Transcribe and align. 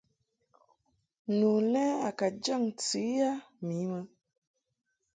Nu 1.37 1.51
le 1.71 1.83
a 2.07 2.09
ka 2.19 2.27
jaŋ 2.43 2.61
ntɨ 2.75 3.01
a 3.27 3.31
mi 3.65 3.77
mɨ. 3.91 3.99